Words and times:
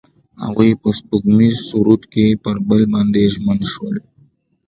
هغوی 0.43 0.71
په 0.81 0.89
سپوږمیز 0.99 1.55
سرود 1.69 2.01
کې 2.13 2.25
پر 2.43 2.55
بل 2.67 2.81
باندې 2.93 3.21
ژمن 3.33 3.59
شول. 3.71 3.95